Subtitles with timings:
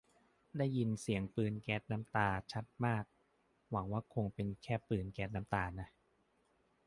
[0.57, 3.05] ได้ยินเสียงปืนแก๊สน้ำตาชัดมาก
[3.71, 5.87] หวังว่าคงเป็นแค่ปีนแก๊สน้ำตานะ